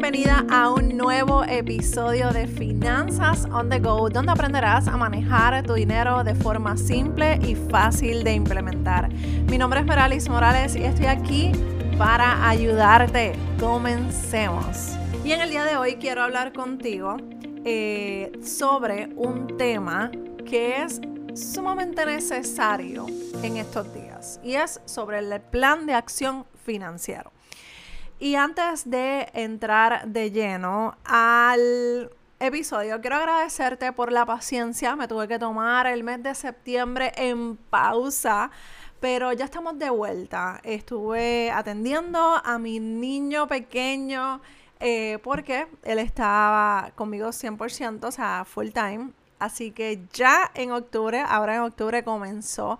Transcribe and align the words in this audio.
bienvenida 0.00 0.46
a 0.48 0.70
un 0.70 0.96
nuevo 0.96 1.44
episodio 1.44 2.30
de 2.30 2.46
Finanzas 2.46 3.44
on 3.52 3.68
the 3.68 3.78
Go, 3.80 4.08
donde 4.08 4.32
aprenderás 4.32 4.88
a 4.88 4.96
manejar 4.96 5.62
tu 5.62 5.74
dinero 5.74 6.24
de 6.24 6.34
forma 6.34 6.78
simple 6.78 7.38
y 7.42 7.54
fácil 7.54 8.24
de 8.24 8.32
implementar. 8.32 9.12
Mi 9.50 9.58
nombre 9.58 9.80
es 9.80 9.86
Meralis 9.86 10.26
Morales 10.30 10.74
y 10.74 10.84
estoy 10.84 11.04
aquí 11.04 11.52
para 11.98 12.48
ayudarte. 12.48 13.34
Comencemos. 13.60 14.96
Y 15.22 15.32
en 15.32 15.42
el 15.42 15.50
día 15.50 15.64
de 15.64 15.76
hoy 15.76 15.96
quiero 15.96 16.22
hablar 16.22 16.54
contigo 16.54 17.18
eh, 17.66 18.32
sobre 18.42 19.10
un 19.16 19.58
tema 19.58 20.10
que 20.46 20.82
es 20.82 20.98
sumamente 21.34 22.06
necesario 22.06 23.04
en 23.42 23.58
estos 23.58 23.92
días 23.92 24.40
y 24.42 24.54
es 24.54 24.80
sobre 24.86 25.18
el 25.18 25.42
plan 25.42 25.84
de 25.84 25.92
acción 25.92 26.46
financiero. 26.64 27.32
Y 28.22 28.34
antes 28.34 28.88
de 28.88 29.30
entrar 29.32 30.06
de 30.06 30.30
lleno 30.30 30.94
al 31.06 32.10
episodio, 32.38 33.00
quiero 33.00 33.16
agradecerte 33.16 33.94
por 33.94 34.12
la 34.12 34.26
paciencia. 34.26 34.94
Me 34.94 35.08
tuve 35.08 35.26
que 35.26 35.38
tomar 35.38 35.86
el 35.86 36.04
mes 36.04 36.22
de 36.22 36.34
septiembre 36.34 37.12
en 37.16 37.56
pausa, 37.56 38.50
pero 39.00 39.32
ya 39.32 39.46
estamos 39.46 39.78
de 39.78 39.88
vuelta. 39.88 40.60
Estuve 40.64 41.50
atendiendo 41.50 42.42
a 42.44 42.58
mi 42.58 42.78
niño 42.78 43.48
pequeño 43.48 44.42
eh, 44.80 45.18
porque 45.22 45.66
él 45.82 45.98
estaba 45.98 46.92
conmigo 46.96 47.28
100%, 47.28 48.04
o 48.04 48.12
sea, 48.12 48.44
full 48.44 48.68
time. 48.68 49.12
Así 49.38 49.70
que 49.70 50.04
ya 50.12 50.50
en 50.52 50.72
octubre, 50.72 51.24
ahora 51.26 51.54
en 51.56 51.62
octubre 51.62 52.04
comenzó 52.04 52.78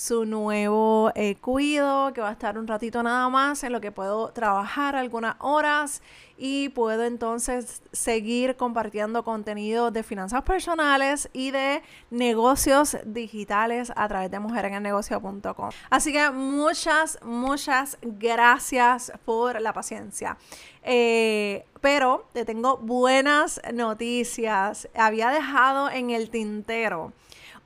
su 0.00 0.24
nuevo 0.24 1.12
eh, 1.14 1.36
cuido, 1.42 2.14
que 2.14 2.22
va 2.22 2.30
a 2.30 2.32
estar 2.32 2.56
un 2.56 2.66
ratito 2.66 3.02
nada 3.02 3.28
más, 3.28 3.62
en 3.64 3.72
lo 3.72 3.82
que 3.82 3.92
puedo 3.92 4.30
trabajar 4.30 4.96
algunas 4.96 5.36
horas 5.40 6.00
y 6.38 6.70
puedo 6.70 7.04
entonces 7.04 7.82
seguir 7.92 8.56
compartiendo 8.56 9.22
contenido 9.24 9.90
de 9.90 10.02
finanzas 10.02 10.42
personales 10.42 11.28
y 11.34 11.50
de 11.50 11.82
negocios 12.08 12.96
digitales 13.04 13.92
a 13.94 14.08
través 14.08 14.30
de 14.30 14.40
mujerenelnegocio.com. 14.40 15.68
Así 15.90 16.14
que 16.14 16.30
muchas, 16.30 17.18
muchas 17.22 17.98
gracias 18.00 19.12
por 19.26 19.60
la 19.60 19.74
paciencia. 19.74 20.38
Eh, 20.82 21.66
pero 21.82 22.24
te 22.32 22.46
tengo 22.46 22.78
buenas 22.78 23.60
noticias. 23.74 24.88
Había 24.94 25.28
dejado 25.28 25.90
en 25.90 26.08
el 26.08 26.30
tintero 26.30 27.12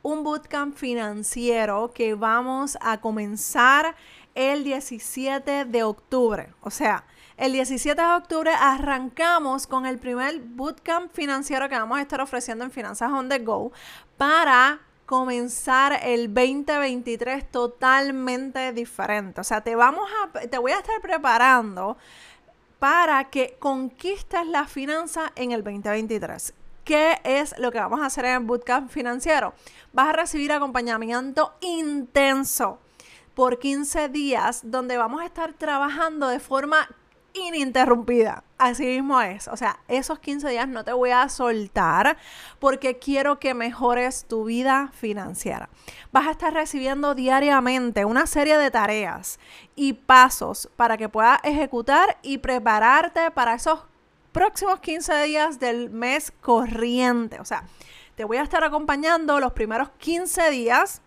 un 0.04 0.22
bootcamp 0.22 0.76
financiero 0.76 1.90
que 1.94 2.14
vamos 2.14 2.76
a 2.82 3.00
comenzar 3.00 3.96
el 4.34 4.62
17 4.62 5.64
de 5.64 5.82
octubre. 5.82 6.52
O 6.60 6.70
sea, 6.70 7.04
el 7.38 7.52
17 7.52 8.00
de 8.00 8.08
octubre 8.08 8.52
arrancamos 8.52 9.66
con 9.66 9.86
el 9.86 9.98
primer 9.98 10.40
bootcamp 10.40 11.10
financiero 11.10 11.70
que 11.70 11.74
vamos 11.76 11.98
a 11.98 12.02
estar 12.02 12.20
ofreciendo 12.20 12.64
en 12.64 12.70
Finanzas 12.70 13.10
on 13.10 13.30
the 13.30 13.38
Go 13.38 13.72
para 14.18 14.80
comenzar 15.06 15.98
el 16.02 16.32
2023 16.32 17.50
totalmente 17.50 18.74
diferente. 18.74 19.40
O 19.40 19.44
sea, 19.44 19.62
te 19.62 19.74
vamos 19.74 20.06
a 20.22 20.38
te 20.38 20.58
voy 20.58 20.72
a 20.72 20.78
estar 20.80 21.00
preparando 21.00 21.96
para 22.78 23.24
que 23.30 23.56
conquistes 23.58 24.46
la 24.48 24.66
finanza 24.66 25.32
en 25.34 25.52
el 25.52 25.64
2023. 25.64 26.52
¿Qué 26.84 27.18
es 27.24 27.54
lo 27.58 27.72
que 27.72 27.80
vamos 27.80 28.00
a 28.00 28.06
hacer 28.06 28.26
en 28.26 28.34
el 28.34 28.46
bootcamp 28.46 28.90
financiero? 28.90 29.54
Vas 29.94 30.08
a 30.08 30.12
recibir 30.12 30.52
acompañamiento 30.52 31.54
intenso 31.62 32.78
por 33.34 33.58
15 33.58 34.10
días 34.10 34.60
donde 34.64 34.98
vamos 34.98 35.22
a 35.22 35.24
estar 35.24 35.54
trabajando 35.54 36.28
de 36.28 36.40
forma 36.40 36.88
ininterrumpida. 37.32 38.44
Así 38.58 38.84
mismo 38.84 39.20
es. 39.20 39.48
O 39.48 39.56
sea, 39.56 39.80
esos 39.88 40.18
15 40.18 40.48
días 40.48 40.68
no 40.68 40.84
te 40.84 40.92
voy 40.92 41.10
a 41.10 41.28
soltar 41.28 42.16
porque 42.58 42.98
quiero 42.98 43.38
que 43.38 43.54
mejores 43.54 44.26
tu 44.26 44.44
vida 44.44 44.90
financiera. 44.92 45.70
Vas 46.12 46.28
a 46.28 46.32
estar 46.32 46.52
recibiendo 46.52 47.14
diariamente 47.14 48.04
una 48.04 48.26
serie 48.26 48.58
de 48.58 48.70
tareas 48.70 49.40
y 49.74 49.94
pasos 49.94 50.70
para 50.76 50.96
que 50.96 51.08
puedas 51.08 51.40
ejecutar 51.44 52.18
y 52.22 52.38
prepararte 52.38 53.30
para 53.30 53.54
esos 53.54 53.80
próximos 54.34 54.80
15 54.80 55.22
días 55.22 55.60
del 55.60 55.90
mes 55.90 56.32
corriente. 56.42 57.40
O 57.40 57.44
sea, 57.44 57.64
te 58.16 58.24
voy 58.24 58.36
a 58.36 58.42
estar 58.42 58.64
acompañando 58.64 59.38
los 59.38 59.52
primeros 59.52 59.90
15 59.98 60.50
días. 60.50 61.00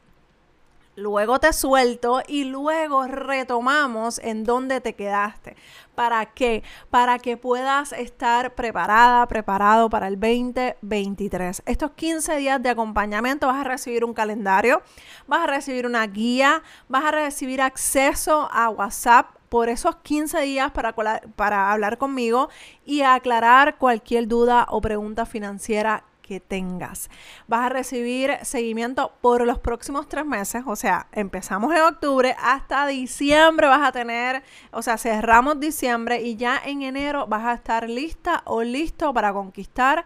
Luego 0.97 1.39
te 1.39 1.53
suelto 1.53 2.23
y 2.27 2.45
luego 2.45 3.05
retomamos 3.05 4.17
en 4.17 4.43
donde 4.43 4.81
te 4.81 4.95
quedaste. 4.95 5.55
¿Para 5.93 6.25
qué? 6.25 6.63
Para 6.89 7.19
que 7.19 7.37
puedas 7.37 7.91
estar 7.91 8.55
preparada, 8.55 9.27
preparado 9.27 9.91
para 9.91 10.07
el 10.07 10.19
2023. 10.19 11.61
Estos 11.67 11.91
15 11.91 12.37
días 12.37 12.63
de 12.63 12.71
acompañamiento 12.71 13.45
vas 13.45 13.57
a 13.57 13.63
recibir 13.63 14.03
un 14.03 14.15
calendario, 14.15 14.81
vas 15.27 15.41
a 15.41 15.45
recibir 15.45 15.85
una 15.85 16.07
guía, 16.07 16.63
vas 16.89 17.05
a 17.05 17.11
recibir 17.11 17.61
acceso 17.61 18.49
a 18.51 18.71
WhatsApp 18.71 19.27
por 19.49 19.69
esos 19.69 19.97
15 19.97 20.41
días 20.41 20.71
para, 20.71 20.95
para 21.35 21.71
hablar 21.71 21.99
conmigo 21.99 22.49
y 22.85 23.01
aclarar 23.01 23.77
cualquier 23.77 24.27
duda 24.27 24.65
o 24.67 24.81
pregunta 24.81 25.27
financiera 25.27 26.05
que 26.27 26.39
tengas. 26.39 27.09
Vas 27.47 27.65
a 27.65 27.69
recibir 27.69 28.37
seguimiento 28.43 29.13
por 29.21 29.45
los 29.45 29.59
próximos 29.59 30.07
tres 30.09 30.25
meses, 30.25 30.63
o 30.65 30.75
sea, 30.75 31.07
empezamos 31.13 31.73
en 31.73 31.81
octubre 31.81 32.35
hasta 32.39 32.85
diciembre 32.87 33.67
vas 33.67 33.87
a 33.87 33.91
tener, 33.91 34.43
o 34.71 34.81
sea, 34.81 34.97
cerramos 34.97 35.59
diciembre 35.59 36.21
y 36.21 36.35
ya 36.35 36.61
en 36.65 36.81
enero 36.81 37.27
vas 37.27 37.45
a 37.45 37.53
estar 37.53 37.89
lista 37.89 38.41
o 38.45 38.63
listo 38.63 39.13
para 39.13 39.33
conquistar 39.33 40.05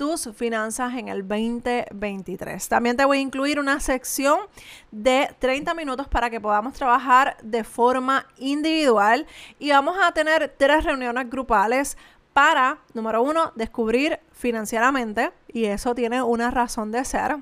tus 0.00 0.30
finanzas 0.34 0.94
en 0.94 1.08
el 1.08 1.28
2023. 1.28 2.70
También 2.70 2.96
te 2.96 3.04
voy 3.04 3.18
a 3.18 3.20
incluir 3.20 3.60
una 3.60 3.80
sección 3.80 4.38
de 4.90 5.28
30 5.38 5.74
minutos 5.74 6.08
para 6.08 6.30
que 6.30 6.40
podamos 6.40 6.72
trabajar 6.72 7.36
de 7.42 7.64
forma 7.64 8.26
individual 8.38 9.26
y 9.58 9.72
vamos 9.72 9.98
a 10.00 10.10
tener 10.12 10.54
tres 10.56 10.84
reuniones 10.84 11.28
grupales 11.28 11.98
para, 12.40 12.78
número 12.94 13.22
uno, 13.22 13.52
descubrir 13.54 14.18
financieramente 14.32 15.30
y 15.48 15.66
eso 15.66 15.94
tiene 15.94 16.22
una 16.22 16.50
razón 16.50 16.90
de 16.90 17.04
ser 17.04 17.36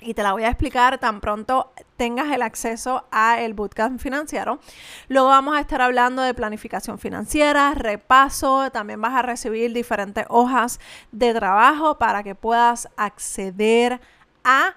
y 0.00 0.14
te 0.14 0.24
la 0.24 0.32
voy 0.32 0.42
a 0.42 0.48
explicar 0.48 0.98
tan 0.98 1.20
pronto 1.20 1.72
tengas 1.96 2.32
el 2.32 2.42
acceso 2.42 3.04
a 3.12 3.40
el 3.40 3.54
bootcamp 3.54 4.00
financiero. 4.00 4.58
Luego 5.06 5.28
vamos 5.28 5.56
a 5.56 5.60
estar 5.60 5.80
hablando 5.80 6.22
de 6.22 6.34
planificación 6.34 6.98
financiera, 6.98 7.74
repaso, 7.74 8.72
también 8.72 9.00
vas 9.00 9.14
a 9.14 9.22
recibir 9.22 9.72
diferentes 9.72 10.26
hojas 10.30 10.80
de 11.12 11.32
trabajo 11.32 11.96
para 11.98 12.24
que 12.24 12.34
puedas 12.34 12.88
acceder 12.96 14.00
a 14.42 14.74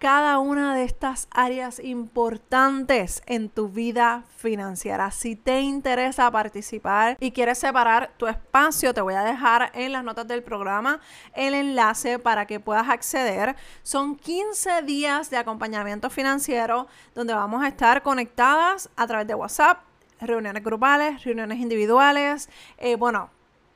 cada 0.00 0.38
una 0.38 0.74
de 0.74 0.84
estas 0.84 1.28
áreas 1.30 1.78
importantes 1.78 3.22
en 3.26 3.50
tu 3.50 3.68
vida 3.68 4.24
financiera. 4.34 5.10
Si 5.10 5.36
te 5.36 5.60
interesa 5.60 6.30
participar 6.30 7.18
y 7.20 7.32
quieres 7.32 7.58
separar 7.58 8.10
tu 8.16 8.26
espacio, 8.26 8.94
te 8.94 9.02
voy 9.02 9.12
a 9.12 9.22
dejar 9.22 9.70
en 9.74 9.92
las 9.92 10.02
notas 10.02 10.26
del 10.26 10.42
programa 10.42 11.00
el 11.34 11.52
enlace 11.52 12.18
para 12.18 12.46
que 12.46 12.60
puedas 12.60 12.88
acceder. 12.88 13.56
Son 13.82 14.16
15 14.16 14.80
días 14.82 15.28
de 15.28 15.36
acompañamiento 15.36 16.08
financiero 16.08 16.86
donde 17.14 17.34
vamos 17.34 17.62
a 17.62 17.68
estar 17.68 18.02
conectadas 18.02 18.88
a 18.96 19.06
través 19.06 19.26
de 19.26 19.34
WhatsApp, 19.34 19.82
reuniones 20.18 20.64
grupales, 20.64 21.22
reuniones 21.24 21.58
individuales, 21.58 22.48
eh, 22.78 22.96
bueno, 22.96 23.28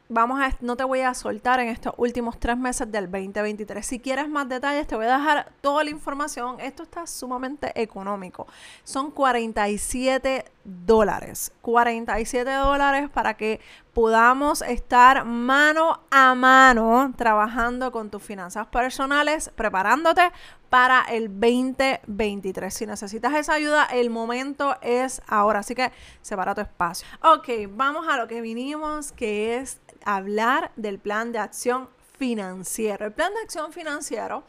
vamos 0.09 0.41
a, 0.41 0.51
no 0.61 0.77
te 0.77 0.85
voy 0.85 1.01
a 1.01 1.15
soltar 1.15 1.61
en 1.61 1.69
estos 1.69 1.95
últimos 1.97 2.39
tres 2.39 2.57
meses 2.57 2.91
del 2.91 3.11
2023. 3.11 3.85
Si 3.85 4.01
quieres 4.01 4.29
más 4.29 4.49
detalles, 4.49 4.87
te 4.87 4.97
voy 4.97 5.07
a 5.07 5.19
dejar 5.19 5.53
toda 5.61 5.85
la 5.85 5.91
información. 5.91 6.61
Esto 6.61 6.83
está 6.83 7.07
sumamente 7.07 7.73
económico. 7.81 8.47
Son 8.85 9.11
47 9.11 10.45
dólares. 10.65 11.53
47 11.61 12.51
dólares 12.51 13.11
para 13.11 13.35
que 13.35 13.61
podamos 13.93 14.63
estar 14.63 15.25
mano 15.25 16.01
a 16.11 16.35
mano 16.35 17.13
trabajando 17.17 17.93
con 17.93 18.11
tus 18.11 18.23
finanzas 18.23 18.67
personales, 18.67 19.51
preparándote 19.55 20.33
para 20.69 21.03
el 21.03 21.29
2023. 21.29 22.75
Si 22.75 22.87
necesitas 22.87 23.35
esa 23.35 23.55
ayuda, 23.55 23.85
el 23.85 24.11
momento 24.11 24.77
es 24.83 25.23
ahora. 25.29 25.61
Así 25.61 25.75
que 25.75 25.93
separa 26.21 26.55
tu 26.55 26.63
espacio. 26.63 27.07
Ok, 27.23 27.49
vamos 27.71 28.09
a 28.09 28.17
lo 28.17 28.27
que 28.27 28.41
vinimos, 28.41 29.13
que 29.13 29.57
es 29.57 29.81
hablar 30.05 30.73
del 30.77 30.99
plan 30.99 31.33
de 31.33 31.39
acción 31.39 31.89
financiero. 32.19 33.07
El 33.07 33.13
plan 33.13 33.33
de 33.35 33.41
acción 33.41 33.73
financiero 33.73 34.45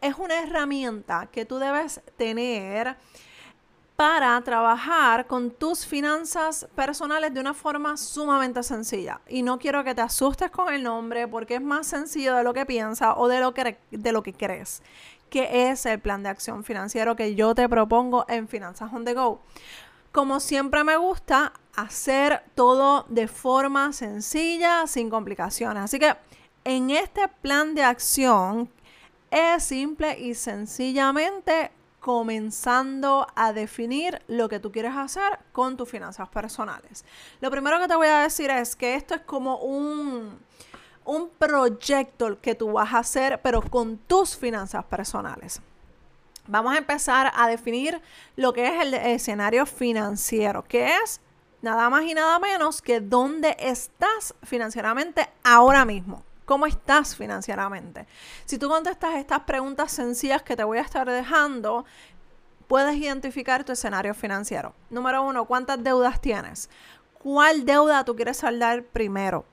es 0.00 0.14
una 0.16 0.42
herramienta 0.42 1.28
que 1.32 1.44
tú 1.44 1.58
debes 1.58 2.00
tener 2.16 2.96
para 3.96 4.38
trabajar 4.42 5.26
con 5.26 5.50
tus 5.50 5.86
finanzas 5.86 6.68
personales 6.74 7.32
de 7.32 7.40
una 7.40 7.54
forma 7.54 7.96
sumamente 7.96 8.62
sencilla. 8.62 9.20
Y 9.26 9.42
no 9.42 9.58
quiero 9.58 9.82
que 9.82 9.94
te 9.94 10.02
asustes 10.02 10.50
con 10.50 10.72
el 10.72 10.82
nombre 10.82 11.26
porque 11.26 11.56
es 11.56 11.62
más 11.62 11.86
sencillo 11.86 12.36
de 12.36 12.44
lo 12.44 12.52
que 12.52 12.66
piensas 12.66 13.14
o 13.16 13.26
de 13.26 13.40
lo 13.40 13.54
que, 13.54 13.78
de 13.90 14.12
lo 14.12 14.22
que 14.22 14.34
crees 14.34 14.82
que 15.30 15.70
es 15.70 15.86
el 15.86 15.98
plan 15.98 16.22
de 16.22 16.28
acción 16.28 16.62
financiero 16.62 17.16
que 17.16 17.34
yo 17.34 17.54
te 17.54 17.68
propongo 17.68 18.24
en 18.28 18.48
Finanzas 18.48 18.92
on 18.92 19.04
the 19.04 19.14
Go. 19.14 19.40
Como 20.12 20.40
siempre 20.40 20.84
me 20.84 20.96
gusta 20.96 21.52
hacer 21.74 22.42
todo 22.54 23.04
de 23.08 23.28
forma 23.28 23.92
sencilla, 23.92 24.86
sin 24.86 25.10
complicaciones. 25.10 25.82
Así 25.82 25.98
que 25.98 26.14
en 26.64 26.90
este 26.90 27.28
plan 27.28 27.74
de 27.74 27.82
acción 27.82 28.70
es 29.30 29.64
simple 29.64 30.18
y 30.18 30.34
sencillamente 30.34 31.70
comenzando 32.06 33.26
a 33.34 33.52
definir 33.52 34.22
lo 34.28 34.48
que 34.48 34.60
tú 34.60 34.70
quieres 34.70 34.94
hacer 34.94 35.40
con 35.50 35.76
tus 35.76 35.88
finanzas 35.90 36.28
personales. 36.28 37.04
Lo 37.40 37.50
primero 37.50 37.80
que 37.80 37.88
te 37.88 37.96
voy 37.96 38.06
a 38.06 38.20
decir 38.20 38.48
es 38.48 38.76
que 38.76 38.94
esto 38.94 39.16
es 39.16 39.22
como 39.22 39.56
un, 39.56 40.38
un 41.04 41.28
proyecto 41.30 42.40
que 42.40 42.54
tú 42.54 42.70
vas 42.70 42.94
a 42.94 43.00
hacer, 43.00 43.40
pero 43.42 43.60
con 43.60 43.98
tus 43.98 44.36
finanzas 44.36 44.84
personales. 44.84 45.60
Vamos 46.46 46.76
a 46.76 46.78
empezar 46.78 47.32
a 47.34 47.48
definir 47.48 48.00
lo 48.36 48.52
que 48.52 48.68
es 48.68 48.82
el 48.82 48.94
escenario 48.94 49.66
financiero, 49.66 50.62
que 50.62 50.94
es 51.02 51.20
nada 51.60 51.90
más 51.90 52.04
y 52.04 52.14
nada 52.14 52.38
menos 52.38 52.82
que 52.82 53.00
dónde 53.00 53.56
estás 53.58 54.32
financieramente 54.44 55.28
ahora 55.42 55.84
mismo. 55.84 56.22
¿Cómo 56.46 56.66
estás 56.66 57.16
financieramente? 57.16 58.06
Si 58.44 58.56
tú 58.56 58.68
contestas 58.68 59.16
estas 59.16 59.40
preguntas 59.40 59.90
sencillas 59.90 60.42
que 60.42 60.56
te 60.56 60.62
voy 60.64 60.78
a 60.78 60.82
estar 60.82 61.10
dejando, 61.10 61.84
puedes 62.68 62.96
identificar 62.96 63.64
tu 63.64 63.72
escenario 63.72 64.14
financiero. 64.14 64.72
Número 64.88 65.24
uno, 65.24 65.44
¿cuántas 65.44 65.82
deudas 65.82 66.20
tienes? 66.20 66.70
¿Cuál 67.18 67.64
deuda 67.64 68.04
tú 68.04 68.14
quieres 68.14 68.36
saldar 68.36 68.84
primero? 68.84 69.44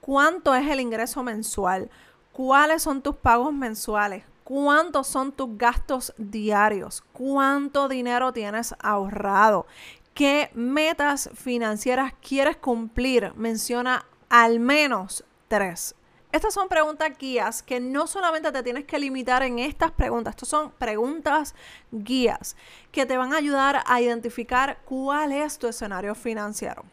¿Cuánto 0.00 0.54
es 0.54 0.70
el 0.70 0.78
ingreso 0.78 1.24
mensual? 1.24 1.90
¿Cuáles 2.32 2.84
son 2.84 3.02
tus 3.02 3.16
pagos 3.16 3.52
mensuales? 3.52 4.22
¿Cuántos 4.44 5.08
son 5.08 5.32
tus 5.32 5.58
gastos 5.58 6.14
diarios? 6.16 7.02
¿Cuánto 7.12 7.88
dinero 7.88 8.32
tienes 8.32 8.72
ahorrado? 8.78 9.66
¿Qué 10.14 10.52
metas 10.54 11.28
financieras 11.34 12.12
quieres 12.20 12.56
cumplir? 12.56 13.34
Menciona 13.34 14.06
al 14.28 14.60
menos 14.60 15.24
tres. 15.48 15.96
Estas 16.36 16.52
son 16.52 16.68
preguntas 16.68 17.16
guías 17.18 17.62
que 17.62 17.80
no 17.80 18.06
solamente 18.06 18.52
te 18.52 18.62
tienes 18.62 18.84
que 18.84 18.98
limitar 18.98 19.42
en 19.42 19.58
estas 19.58 19.90
preguntas, 19.90 20.34
estas 20.34 20.50
son 20.50 20.70
preguntas 20.70 21.54
guías 21.90 22.56
que 22.92 23.06
te 23.06 23.16
van 23.16 23.32
a 23.32 23.38
ayudar 23.38 23.82
a 23.86 24.02
identificar 24.02 24.76
cuál 24.84 25.32
es 25.32 25.58
tu 25.58 25.66
escenario 25.66 26.14
financiero. 26.14 26.84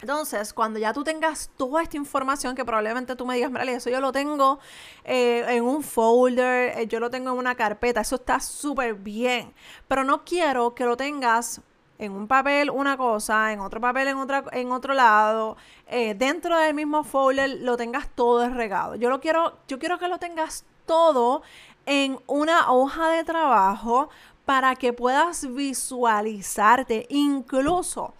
Entonces, 0.00 0.52
cuando 0.52 0.78
ya 0.78 0.92
tú 0.92 1.02
tengas 1.02 1.50
toda 1.56 1.82
esta 1.82 1.96
información, 1.96 2.54
que 2.54 2.64
probablemente 2.64 3.16
tú 3.16 3.26
me 3.26 3.34
digas, 3.34 3.50
mira, 3.50 3.64
eso 3.64 3.90
yo 3.90 4.00
lo 4.00 4.12
tengo 4.12 4.60
eh, 5.02 5.44
en 5.48 5.64
un 5.64 5.82
folder, 5.82 6.78
eh, 6.78 6.86
yo 6.86 7.00
lo 7.00 7.10
tengo 7.10 7.32
en 7.32 7.38
una 7.38 7.56
carpeta, 7.56 8.00
eso 8.00 8.14
está 8.14 8.38
súper 8.38 8.94
bien, 8.94 9.52
pero 9.88 10.04
no 10.04 10.24
quiero 10.24 10.72
que 10.72 10.84
lo 10.84 10.96
tengas 10.96 11.60
en 12.02 12.12
un 12.12 12.26
papel 12.26 12.68
una 12.68 12.96
cosa, 12.96 13.52
en 13.52 13.60
otro 13.60 13.80
papel 13.80 14.08
en, 14.08 14.16
otra, 14.16 14.44
en 14.52 14.72
otro 14.72 14.92
lado, 14.92 15.56
eh, 15.86 16.14
dentro 16.14 16.58
del 16.58 16.74
mismo 16.74 17.04
folder 17.04 17.58
lo 17.60 17.76
tengas 17.76 18.08
todo 18.08 18.48
regado. 18.48 18.96
Yo 18.96 19.08
lo 19.08 19.20
quiero, 19.20 19.56
yo 19.68 19.78
quiero 19.78 19.98
que 19.98 20.08
lo 20.08 20.18
tengas 20.18 20.64
todo 20.84 21.42
en 21.86 22.18
una 22.26 22.72
hoja 22.72 23.10
de 23.10 23.22
trabajo 23.22 24.10
para 24.44 24.74
que 24.74 24.92
puedas 24.92 25.46
visualizarte. 25.54 27.06
Incluso 27.08 28.14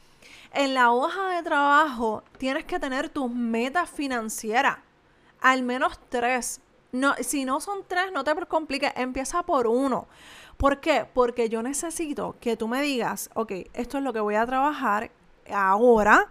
en 0.53 0.75
la 0.75 0.93
hoja 0.93 1.31
de 1.31 1.43
trabajo 1.43 2.23
tienes 2.39 2.65
que 2.65 2.79
tener 2.79 3.09
tus 3.09 3.31
metas 3.31 3.91
financieras, 3.91 4.79
al 5.41 5.63
menos 5.63 5.99
tres. 6.09 6.61
No, 6.93 7.15
si 7.21 7.45
no 7.45 7.61
son 7.61 7.81
tres, 7.89 8.13
no 8.13 8.23
te 8.23 8.35
compliques, 8.47 8.93
empieza 8.95 9.43
por 9.43 9.67
uno. 9.67 10.07
¿Por 10.57 10.81
qué? 10.81 11.07
Porque 11.13 11.49
yo 11.49 11.63
necesito 11.63 12.37
que 12.41 12.57
tú 12.57 12.69
me 12.69 12.81
digas, 12.83 13.31
ok, 13.35 13.53
esto 13.75 13.99
es 13.99 14.05
lo 14.05 14.13
que 14.13 14.21
voy 14.21 14.37
a 14.37 14.47
trabajar 14.47 15.11
ahora, 15.53 16.31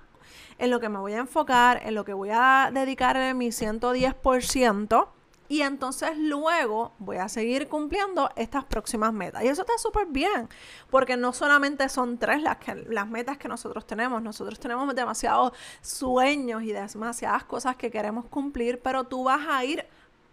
en 0.57 0.69
lo 0.69 0.79
que 0.79 0.89
me 0.89 0.99
voy 0.99 1.13
a 1.13 1.17
enfocar, 1.17 1.81
en 1.83 1.95
lo 1.95 2.05
que 2.05 2.13
voy 2.13 2.29
a 2.31 2.69
dedicar 2.71 3.33
mi 3.33 3.47
110%. 3.47 5.07
Y 5.49 5.63
entonces 5.63 6.17
luego 6.17 6.93
voy 6.97 7.17
a 7.17 7.27
seguir 7.27 7.67
cumpliendo 7.67 8.29
estas 8.37 8.63
próximas 8.63 9.11
metas. 9.11 9.43
Y 9.43 9.47
eso 9.49 9.63
está 9.63 9.77
súper 9.77 10.07
bien, 10.07 10.47
porque 10.89 11.17
no 11.17 11.33
solamente 11.33 11.89
son 11.89 12.17
tres 12.17 12.41
las, 12.41 12.55
que, 12.57 12.73
las 12.87 13.05
metas 13.09 13.37
que 13.37 13.49
nosotros 13.49 13.85
tenemos, 13.85 14.21
nosotros 14.21 14.57
tenemos 14.59 14.95
demasiados 14.95 15.51
sueños 15.81 16.63
y 16.63 16.71
demasiadas 16.71 17.43
cosas 17.43 17.75
que 17.75 17.91
queremos 17.91 18.25
cumplir, 18.27 18.79
pero 18.81 19.03
tú 19.03 19.25
vas 19.25 19.41
a 19.45 19.65
ir 19.65 19.85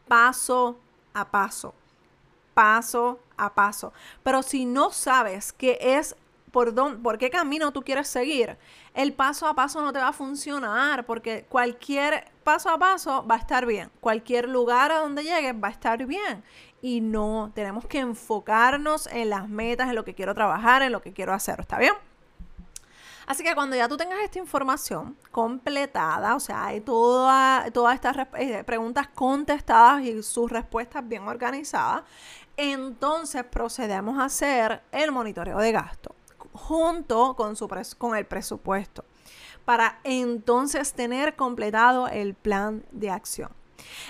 paso 0.06 0.78
a 1.14 1.28
paso 1.28 1.74
paso 2.58 3.20
a 3.36 3.54
paso. 3.54 3.92
Pero 4.24 4.42
si 4.42 4.66
no 4.66 4.90
sabes 4.90 5.52
qué 5.52 5.78
es 5.80 6.16
por, 6.50 6.74
dónde, 6.74 7.00
por 7.00 7.16
qué 7.16 7.30
camino 7.30 7.72
tú 7.72 7.82
quieres 7.82 8.08
seguir, 8.08 8.58
el 8.94 9.12
paso 9.12 9.46
a 9.46 9.54
paso 9.54 9.80
no 9.80 9.92
te 9.92 10.00
va 10.00 10.08
a 10.08 10.12
funcionar 10.12 11.06
porque 11.06 11.46
cualquier 11.48 12.24
paso 12.42 12.68
a 12.68 12.76
paso 12.76 13.24
va 13.24 13.36
a 13.36 13.38
estar 13.38 13.64
bien. 13.64 13.92
Cualquier 14.00 14.48
lugar 14.48 14.90
a 14.90 14.98
donde 14.98 15.22
llegues 15.22 15.54
va 15.54 15.68
a 15.68 15.70
estar 15.70 16.04
bien. 16.04 16.42
Y 16.82 17.00
no, 17.00 17.52
tenemos 17.54 17.86
que 17.86 18.00
enfocarnos 18.00 19.06
en 19.06 19.30
las 19.30 19.48
metas, 19.48 19.88
en 19.88 19.94
lo 19.94 20.04
que 20.04 20.14
quiero 20.14 20.34
trabajar, 20.34 20.82
en 20.82 20.90
lo 20.90 21.00
que 21.00 21.12
quiero 21.12 21.32
hacer. 21.32 21.60
¿Está 21.60 21.78
bien? 21.78 21.94
Así 23.28 23.44
que 23.44 23.54
cuando 23.54 23.76
ya 23.76 23.88
tú 23.88 23.98
tengas 23.98 24.18
esta 24.20 24.38
información 24.38 25.14
completada, 25.30 26.34
o 26.34 26.40
sea, 26.40 26.64
hay 26.64 26.80
toda, 26.80 27.70
todas 27.72 27.94
estas 27.94 28.16
eh, 28.38 28.64
preguntas 28.64 29.06
contestadas 29.08 30.02
y 30.02 30.22
sus 30.22 30.50
respuestas 30.50 31.06
bien 31.06 31.28
organizadas, 31.28 32.04
entonces 32.58 33.44
procedemos 33.44 34.18
a 34.18 34.24
hacer 34.24 34.82
el 34.92 35.12
monitoreo 35.12 35.58
de 35.58 35.72
gasto 35.72 36.14
junto 36.52 37.34
con, 37.34 37.56
su 37.56 37.68
con 37.96 38.16
el 38.16 38.26
presupuesto 38.26 39.04
para 39.64 40.00
entonces 40.02 40.92
tener 40.92 41.36
completado 41.36 42.08
el 42.08 42.34
plan 42.34 42.84
de 42.90 43.10
acción. 43.10 43.50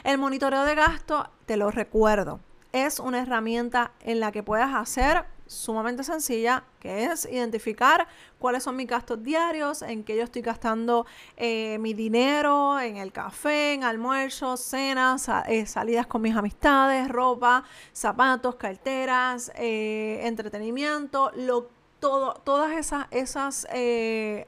El 0.02 0.16
monitoreo 0.16 0.64
de 0.64 0.74
gasto, 0.74 1.28
te 1.46 1.56
lo 1.56 1.70
recuerdo, 1.70 2.40
es 2.72 3.00
una 3.00 3.20
herramienta 3.20 3.92
en 4.00 4.20
la 4.20 4.32
que 4.32 4.42
puedes 4.42 4.68
hacer 4.68 5.24
sumamente 5.48 6.04
sencilla, 6.04 6.62
que 6.78 7.06
es 7.06 7.24
identificar 7.24 8.06
cuáles 8.38 8.62
son 8.62 8.76
mis 8.76 8.86
gastos 8.86 9.20
diarios, 9.22 9.82
en 9.82 10.04
qué 10.04 10.16
yo 10.16 10.22
estoy 10.22 10.42
gastando 10.42 11.06
eh, 11.36 11.78
mi 11.80 11.94
dinero, 11.94 12.78
en 12.78 12.98
el 12.98 13.10
café, 13.10 13.72
en 13.72 13.82
almuerzos, 13.82 14.60
cenas, 14.60 15.28
eh, 15.48 15.66
salidas 15.66 16.06
con 16.06 16.22
mis 16.22 16.36
amistades, 16.36 17.08
ropa, 17.08 17.64
zapatos, 17.92 18.54
carteras, 18.54 19.50
eh, 19.56 20.20
entretenimiento, 20.22 21.32
lo, 21.34 21.70
todo, 21.98 22.34
todas 22.44 22.76
esas, 22.76 23.06
esas 23.10 23.66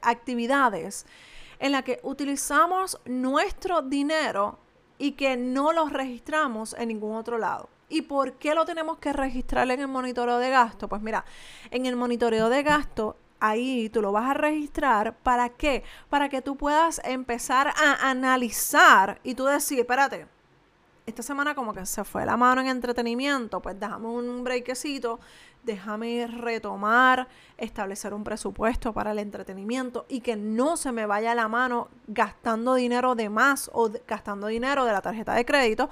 actividades 0.03 1.07
en 1.59 1.73
las 1.73 1.83
que 1.83 1.99
utilizamos 2.03 3.01
nuestro 3.07 3.83
dinero 3.83 4.59
y 4.99 5.13
que 5.13 5.37
no 5.37 5.73
los 5.73 5.93
registramos 5.93 6.75
en 6.75 6.89
ningún 6.89 7.17
otro 7.17 7.39
lado. 7.39 7.69
¿Y 7.91 8.03
por 8.03 8.35
qué 8.35 8.55
lo 8.55 8.65
tenemos 8.65 8.99
que 8.99 9.13
registrar 9.13 9.71
en 9.71 9.81
el 9.81 9.89
monitoreo 9.89 10.39
de 10.39 10.49
gasto? 10.49 10.89
Pues 10.89 11.03
mira, 11.03 11.25
en 11.71 11.85
el 11.87 11.97
monitoreo 11.97 12.49
de 12.49 12.63
gasto 12.63 13.17
ahí 13.41 13.89
tú 13.91 14.01
lo 14.01 14.13
vas 14.13 14.31
a 14.31 14.35
registrar. 14.35 15.17
¿Para 15.17 15.49
qué? 15.49 15.83
Para 16.09 16.29
que 16.29 16.41
tú 16.41 16.57
puedas 16.57 17.01
empezar 17.05 17.69
a 17.69 18.09
analizar 18.09 19.21
y 19.25 19.35
tú 19.35 19.45
decir, 19.47 19.81
espérate, 19.81 20.27
esta 21.07 21.23
semana 21.23 21.55
como 21.55 21.75
que 21.75 21.85
se 21.87 22.05
fue 22.05 22.25
la 22.25 22.37
mano 22.37 22.61
en 22.61 22.69
entretenimiento, 22.69 23.61
pues 23.61 23.79
déjame 23.81 24.07
un 24.07 24.45
breakcito, 24.45 25.19
déjame 25.65 26.27
retomar, 26.29 27.27
establecer 27.59 28.15
un 28.15 28.23
presupuesto 28.23 28.93
para 28.93 29.11
el 29.11 29.19
entretenimiento 29.19 30.07
y 30.09 30.21
que 30.21 30.37
no 30.37 30.77
se 30.77 30.93
me 30.93 31.07
vaya 31.07 31.35
la 31.35 31.49
mano 31.49 31.89
gastando 32.07 32.75
dinero 32.75 33.17
de 33.17 33.29
más 33.29 33.71
o 33.73 33.91
gastando 34.07 34.47
dinero 34.47 34.85
de 34.85 34.93
la 34.93 35.03
tarjeta 35.03 35.35
de 35.35 35.45
crédito 35.45 35.91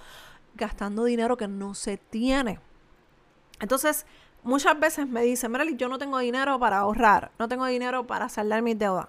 gastando 0.58 1.04
dinero 1.04 1.38
que 1.38 1.48
no 1.48 1.74
se 1.74 1.96
tiene. 1.96 2.60
Entonces, 3.60 4.04
muchas 4.42 4.78
veces 4.78 5.08
me 5.08 5.22
dicen, 5.22 5.50
Merely, 5.50 5.76
yo 5.76 5.88
no 5.88 5.98
tengo 5.98 6.18
dinero 6.18 6.58
para 6.58 6.78
ahorrar, 6.78 7.30
no 7.38 7.48
tengo 7.48 7.64
dinero 7.64 8.06
para 8.06 8.28
saldar 8.28 8.60
mis 8.62 8.78
deudas. 8.78 9.08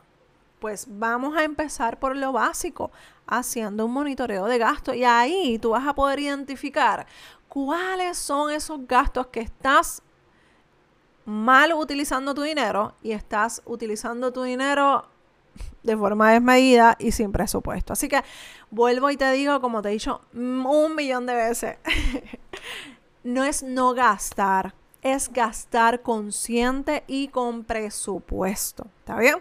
Pues 0.59 0.87
vamos 0.89 1.35
a 1.35 1.43
empezar 1.43 1.99
por 1.99 2.15
lo 2.15 2.31
básico, 2.31 2.91
haciendo 3.27 3.85
un 3.85 3.93
monitoreo 3.93 4.45
de 4.45 4.57
gastos 4.57 4.95
y 4.95 5.03
ahí 5.03 5.59
tú 5.59 5.71
vas 5.71 5.87
a 5.87 5.93
poder 5.93 6.19
identificar 6.19 7.05
cuáles 7.47 8.17
son 8.17 8.51
esos 8.51 8.87
gastos 8.87 9.27
que 9.27 9.41
estás 9.41 10.01
mal 11.25 11.73
utilizando 11.73 12.33
tu 12.33 12.41
dinero 12.41 12.95
y 13.03 13.11
estás 13.11 13.61
utilizando 13.65 14.33
tu 14.33 14.43
dinero 14.43 15.08
de 15.83 15.97
forma 15.97 16.31
desmedida 16.31 16.95
y 16.99 17.11
sin 17.11 17.31
presupuesto. 17.31 17.93
Así 17.93 18.07
que 18.07 18.21
vuelvo 18.69 19.09
y 19.09 19.17
te 19.17 19.31
digo, 19.31 19.61
como 19.61 19.81
te 19.81 19.89
he 19.89 19.93
dicho 19.93 20.21
un 20.33 20.95
millón 20.95 21.25
de 21.25 21.35
veces, 21.35 21.77
no 23.23 23.43
es 23.43 23.63
no 23.63 23.93
gastar, 23.93 24.73
es 25.01 25.31
gastar 25.31 26.01
consciente 26.01 27.03
y 27.07 27.29
con 27.29 27.63
presupuesto. 27.63 28.87
¿Está 28.99 29.17
bien? 29.17 29.37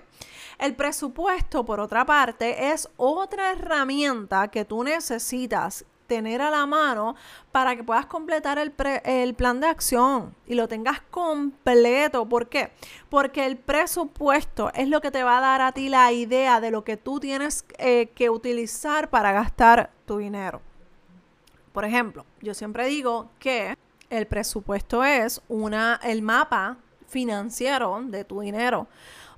El 0.58 0.74
presupuesto, 0.74 1.64
por 1.64 1.80
otra 1.80 2.04
parte, 2.04 2.72
es 2.72 2.88
otra 2.96 3.52
herramienta 3.52 4.48
que 4.48 4.64
tú 4.64 4.82
necesitas 4.82 5.84
tener 6.08 6.40
a 6.40 6.50
la 6.50 6.66
mano 6.66 7.14
para 7.52 7.76
que 7.76 7.84
puedas 7.84 8.06
completar 8.06 8.58
el, 8.58 8.72
el, 9.04 9.34
plan 9.34 9.60
de 9.60 9.68
acción 9.68 10.34
y 10.46 10.54
lo 10.54 10.66
tengas 10.66 11.00
completo. 11.10 12.28
¿Por 12.28 12.48
qué? 12.48 12.72
Porque 13.08 13.46
el 13.46 13.56
presupuesto 13.56 14.72
es 14.74 14.88
lo 14.88 15.00
que 15.00 15.12
te 15.12 15.22
va 15.22 15.38
a 15.38 15.40
dar 15.40 15.60
a 15.60 15.72
ti 15.72 15.88
la 15.88 16.10
idea 16.10 16.60
de 16.60 16.72
lo 16.72 16.82
que 16.82 16.96
tú 16.96 17.20
tienes 17.20 17.64
eh, 17.78 18.10
que 18.16 18.30
utilizar 18.30 19.10
para 19.10 19.30
gastar 19.30 19.90
tu 20.06 20.18
dinero. 20.18 20.60
Por 21.72 21.84
ejemplo, 21.84 22.24
yo 22.40 22.54
siempre 22.54 22.86
digo 22.86 23.30
que 23.38 23.76
el 24.10 24.26
presupuesto 24.26 25.04
es 25.04 25.42
una, 25.48 26.00
el 26.02 26.22
mapa 26.22 26.78
financiero 27.06 28.00
de 28.04 28.24
tu 28.24 28.40
dinero. 28.40 28.88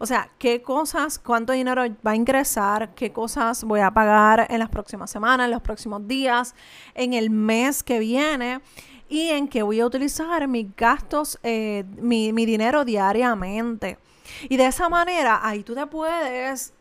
O 0.03 0.07
sea, 0.07 0.31
qué 0.39 0.63
cosas, 0.63 1.19
cuánto 1.19 1.53
dinero 1.53 1.83
va 2.05 2.13
a 2.13 2.17
ingresar, 2.17 2.95
qué 2.95 3.13
cosas 3.13 3.63
voy 3.65 3.81
a 3.81 3.91
pagar 3.91 4.47
en 4.49 4.59
las 4.59 4.71
próximas 4.71 5.11
semanas, 5.11 5.45
en 5.45 5.51
los 5.51 5.61
próximos 5.61 6.09
días, 6.09 6.55
en 6.95 7.13
el 7.13 7.29
mes 7.29 7.83
que 7.83 7.99
viene 7.99 8.63
y 9.11 9.29
en 9.29 9.47
qué 9.47 9.63
voy 9.63 9.79
a 9.79 9.85
utilizar 9.85 10.49
mis 10.49 10.75
gastos, 10.75 11.39
eh, 11.43 11.85
mi, 11.99 12.33
mi 12.33 12.47
dinero 12.47 12.87
diariamente. 12.87 13.99
Y 14.49 14.57
de 14.57 14.69
esa 14.69 14.89
manera, 14.89 15.41
ahí 15.43 15.63
tú 15.63 15.75
te 15.75 15.87
puedes 15.87 16.73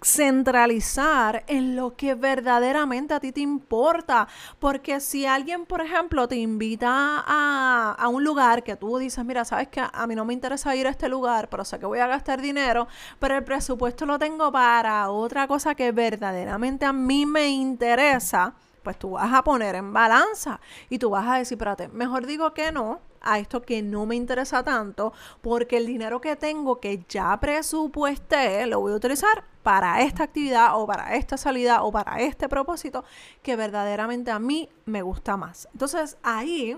centralizar 0.00 1.44
en 1.48 1.74
lo 1.74 1.96
que 1.96 2.14
verdaderamente 2.14 3.14
a 3.14 3.20
ti 3.20 3.32
te 3.32 3.40
importa. 3.40 4.28
Porque 4.58 5.00
si 5.00 5.26
alguien, 5.26 5.66
por 5.66 5.80
ejemplo, 5.80 6.28
te 6.28 6.36
invita 6.36 7.24
a, 7.26 7.96
a, 7.98 8.08
un 8.08 8.24
lugar 8.24 8.62
que 8.62 8.76
tú 8.76 8.98
dices, 8.98 9.24
mira, 9.24 9.44
sabes 9.44 9.68
que 9.68 9.80
a 9.80 10.06
mí 10.06 10.14
no 10.14 10.24
me 10.24 10.34
interesa 10.34 10.74
ir 10.76 10.86
a 10.86 10.90
este 10.90 11.08
lugar, 11.08 11.48
pero 11.48 11.64
sé 11.64 11.78
que 11.78 11.86
voy 11.86 11.98
a 11.98 12.06
gastar 12.06 12.40
dinero, 12.40 12.88
pero 13.18 13.36
el 13.36 13.44
presupuesto 13.44 14.06
lo 14.06 14.18
tengo 14.18 14.52
para 14.52 15.10
otra 15.10 15.46
cosa 15.48 15.74
que 15.74 15.92
verdaderamente 15.92 16.84
a 16.84 16.92
mí 16.92 17.26
me 17.26 17.48
interesa, 17.48 18.54
pues 18.82 18.98
tú 18.98 19.10
vas 19.10 19.32
a 19.32 19.42
poner 19.42 19.74
en 19.74 19.92
balanza 19.92 20.60
y 20.88 20.98
tú 20.98 21.10
vas 21.10 21.26
a 21.26 21.38
decir, 21.38 21.56
espérate, 21.56 21.88
mejor 21.88 22.26
digo 22.26 22.54
que 22.54 22.72
no 22.72 23.00
a 23.20 23.38
esto 23.38 23.62
que 23.62 23.82
no 23.82 24.06
me 24.06 24.16
interesa 24.16 24.62
tanto, 24.62 25.12
porque 25.40 25.76
el 25.76 25.86
dinero 25.86 26.20
que 26.20 26.36
tengo 26.36 26.80
que 26.80 27.04
ya 27.08 27.38
presupuesté 27.38 28.66
lo 28.66 28.80
voy 28.80 28.92
a 28.92 28.96
utilizar 28.96 29.44
para 29.62 30.00
esta 30.02 30.24
actividad 30.24 30.70
o 30.80 30.86
para 30.86 31.14
esta 31.14 31.36
salida 31.36 31.82
o 31.82 31.92
para 31.92 32.20
este 32.20 32.48
propósito 32.48 33.04
que 33.42 33.56
verdaderamente 33.56 34.30
a 34.30 34.38
mí 34.38 34.68
me 34.86 35.02
gusta 35.02 35.36
más. 35.36 35.68
Entonces 35.72 36.16
ahí 36.22 36.76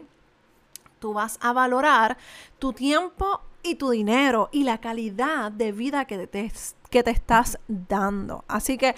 tú 0.99 1.13
vas 1.13 1.39
a 1.41 1.53
valorar 1.53 2.17
tu 2.59 2.73
tiempo 2.73 3.41
y 3.63 3.75
tu 3.75 3.91
dinero 3.91 4.49
y 4.53 4.65
la 4.65 4.79
calidad 4.79 5.53
de 5.53 5.73
vida 5.73 6.05
que 6.05 6.27
te, 6.27 6.53
que 6.91 7.03
te 7.03 7.11
estás 7.11 7.59
dando. 7.69 8.45
Así 8.49 8.79
que 8.79 8.95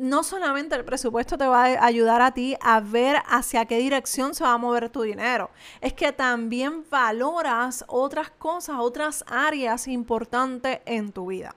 no 0.00 0.22
solamente 0.22 0.74
el 0.74 0.84
presupuesto 0.84 1.36
te 1.36 1.46
va 1.46 1.64
a 1.64 1.84
ayudar 1.84 2.22
a 2.22 2.32
ti 2.32 2.56
a 2.62 2.80
ver 2.80 3.22
hacia 3.28 3.66
qué 3.66 3.76
dirección 3.76 4.34
se 4.34 4.42
va 4.42 4.54
a 4.54 4.58
mover 4.58 4.88
tu 4.88 5.02
dinero, 5.02 5.50
es 5.80 5.92
que 5.92 6.10
también 6.12 6.84
valoras 6.90 7.84
otras 7.86 8.30
cosas, 8.30 8.76
otras 8.78 9.24
áreas 9.28 9.86
importantes 9.86 10.80
en 10.86 11.12
tu 11.12 11.26
vida. 11.26 11.54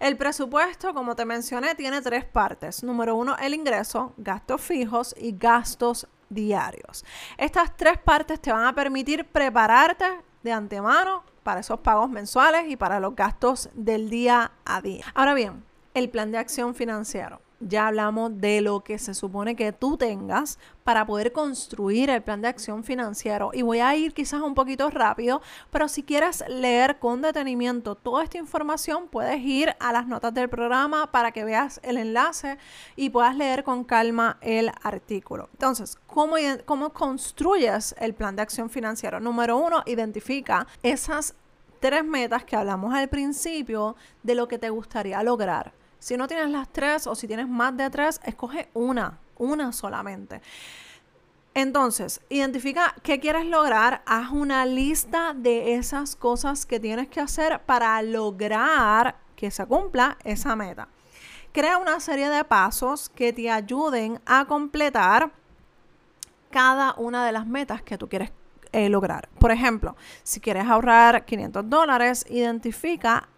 El 0.00 0.16
presupuesto, 0.16 0.94
como 0.94 1.14
te 1.14 1.26
mencioné, 1.26 1.74
tiene 1.74 2.00
tres 2.00 2.24
partes. 2.24 2.82
Número 2.82 3.14
uno, 3.14 3.36
el 3.38 3.54
ingreso, 3.54 4.14
gastos 4.16 4.62
fijos 4.62 5.14
y 5.18 5.36
gastos 5.36 6.06
diarios. 6.30 7.04
Estas 7.36 7.76
tres 7.76 7.98
partes 7.98 8.40
te 8.40 8.52
van 8.52 8.64
a 8.64 8.74
permitir 8.74 9.26
prepararte 9.26 10.06
de 10.42 10.52
antemano 10.52 11.24
para 11.42 11.60
esos 11.60 11.80
pagos 11.80 12.08
mensuales 12.08 12.64
y 12.68 12.76
para 12.76 13.00
los 13.00 13.14
gastos 13.14 13.68
del 13.74 14.08
día 14.08 14.52
a 14.64 14.80
día. 14.80 15.04
Ahora 15.14 15.34
bien, 15.34 15.62
el 15.92 16.08
plan 16.08 16.32
de 16.32 16.38
acción 16.38 16.74
financiero 16.74 17.40
ya 17.68 17.88
hablamos 17.88 18.40
de 18.40 18.60
lo 18.60 18.80
que 18.80 18.98
se 18.98 19.14
supone 19.14 19.56
que 19.56 19.72
tú 19.72 19.96
tengas 19.96 20.58
para 20.84 21.06
poder 21.06 21.32
construir 21.32 22.10
el 22.10 22.22
plan 22.22 22.42
de 22.42 22.48
acción 22.48 22.84
financiero. 22.84 23.50
Y 23.52 23.62
voy 23.62 23.80
a 23.80 23.94
ir 23.94 24.12
quizás 24.14 24.40
un 24.42 24.54
poquito 24.54 24.90
rápido, 24.90 25.40
pero 25.70 25.88
si 25.88 26.02
quieres 26.02 26.44
leer 26.48 26.98
con 26.98 27.22
detenimiento 27.22 27.94
toda 27.94 28.24
esta 28.24 28.38
información, 28.38 29.08
puedes 29.08 29.40
ir 29.40 29.74
a 29.78 29.92
las 29.92 30.06
notas 30.06 30.34
del 30.34 30.48
programa 30.48 31.10
para 31.12 31.32
que 31.32 31.44
veas 31.44 31.80
el 31.82 31.98
enlace 31.98 32.58
y 32.96 33.10
puedas 33.10 33.36
leer 33.36 33.64
con 33.64 33.84
calma 33.84 34.38
el 34.40 34.70
artículo. 34.82 35.48
Entonces, 35.52 35.96
¿cómo, 36.06 36.36
cómo 36.64 36.90
construyes 36.92 37.94
el 37.98 38.14
plan 38.14 38.36
de 38.36 38.42
acción 38.42 38.70
financiero? 38.70 39.20
Número 39.20 39.56
uno, 39.56 39.82
identifica 39.86 40.66
esas 40.82 41.34
tres 41.80 42.04
metas 42.04 42.44
que 42.44 42.56
hablamos 42.56 42.94
al 42.94 43.08
principio 43.08 43.96
de 44.22 44.34
lo 44.34 44.48
que 44.48 44.58
te 44.58 44.70
gustaría 44.70 45.22
lograr. 45.22 45.81
Si 46.02 46.16
no 46.16 46.26
tienes 46.26 46.50
las 46.50 46.68
tres 46.68 47.06
o 47.06 47.14
si 47.14 47.28
tienes 47.28 47.48
más 47.48 47.76
de 47.76 47.88
tres, 47.88 48.20
escoge 48.24 48.68
una, 48.74 49.20
una 49.38 49.70
solamente. 49.70 50.42
Entonces, 51.54 52.20
identifica 52.28 52.92
qué 53.04 53.20
quieres 53.20 53.46
lograr, 53.46 54.02
haz 54.04 54.32
una 54.32 54.66
lista 54.66 55.32
de 55.32 55.76
esas 55.76 56.16
cosas 56.16 56.66
que 56.66 56.80
tienes 56.80 57.06
que 57.06 57.20
hacer 57.20 57.60
para 57.60 58.02
lograr 58.02 59.14
que 59.36 59.52
se 59.52 59.64
cumpla 59.64 60.18
esa 60.24 60.56
meta. 60.56 60.88
Crea 61.52 61.78
una 61.78 62.00
serie 62.00 62.28
de 62.30 62.42
pasos 62.42 63.08
que 63.08 63.32
te 63.32 63.48
ayuden 63.48 64.20
a 64.26 64.46
completar 64.46 65.30
cada 66.50 66.94
una 66.94 67.24
de 67.24 67.30
las 67.30 67.46
metas 67.46 67.80
que 67.80 67.96
tú 67.96 68.08
quieres 68.08 68.32
eh, 68.72 68.88
lograr. 68.88 69.28
Por 69.38 69.50
ejemplo, 69.50 69.96
si 70.22 70.40
quieres 70.40 70.66
ahorrar 70.66 71.26
500 71.26 71.68
dólares, 71.68 72.24
identifica 72.30 73.28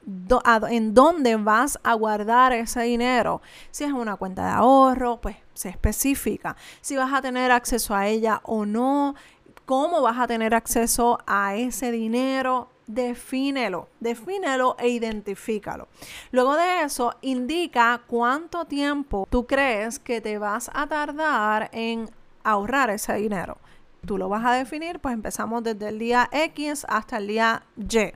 en 0.70 0.94
dónde 0.94 1.34
vas 1.36 1.78
a 1.82 1.94
guardar 1.94 2.52
ese 2.52 2.82
dinero. 2.82 3.42
Si 3.70 3.82
es 3.82 3.92
una 3.92 4.16
cuenta 4.16 4.44
de 4.44 4.52
ahorro, 4.52 5.20
pues 5.20 5.36
se 5.52 5.70
especifica. 5.70 6.56
Si 6.80 6.96
vas 6.96 7.12
a 7.12 7.20
tener 7.20 7.50
acceso 7.50 7.94
a 7.96 8.06
ella 8.06 8.40
o 8.44 8.64
no, 8.64 9.16
cómo 9.64 10.02
vas 10.02 10.18
a 10.18 10.26
tener 10.26 10.54
acceso 10.54 11.18
a 11.26 11.56
ese 11.56 11.90
dinero, 11.90 12.68
defínelo, 12.86 13.88
defínelo 13.98 14.76
e 14.78 14.88
identifícalo. 14.88 15.88
Luego 16.30 16.54
de 16.54 16.82
eso, 16.82 17.14
indica 17.22 18.02
cuánto 18.06 18.66
tiempo 18.66 19.26
tú 19.30 19.46
crees 19.46 19.98
que 19.98 20.20
te 20.20 20.38
vas 20.38 20.70
a 20.74 20.86
tardar 20.86 21.70
en 21.72 22.08
ahorrar 22.44 22.90
ese 22.90 23.14
dinero 23.14 23.58
tú 24.04 24.18
lo 24.18 24.28
vas 24.28 24.44
a 24.44 24.52
definir, 24.52 25.00
pues 25.00 25.14
empezamos 25.14 25.62
desde 25.62 25.88
el 25.88 25.98
día 25.98 26.28
X 26.32 26.86
hasta 26.88 27.18
el 27.18 27.26
día 27.26 27.62
Y. 27.76 28.12